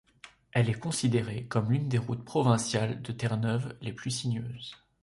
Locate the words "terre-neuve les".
3.11-3.93